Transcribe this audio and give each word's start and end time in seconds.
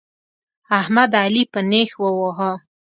احمد؛ 0.79 1.11
علي 1.23 1.43
په 1.51 1.59
نېښ 1.69 1.91
وواهه. 2.03 2.51